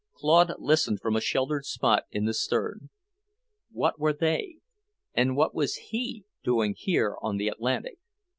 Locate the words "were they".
3.99-4.55